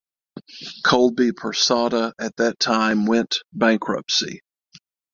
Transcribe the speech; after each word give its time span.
Colby 0.83 1.31
Persada 1.31 2.13
at 2.19 2.35
that 2.37 2.57
time 2.59 3.05
went 3.05 3.37
bankruptcy. 3.53 4.39